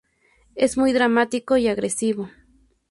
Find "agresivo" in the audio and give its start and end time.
1.67-2.31